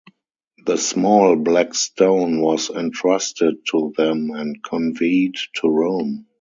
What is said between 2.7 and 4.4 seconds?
entrusted to them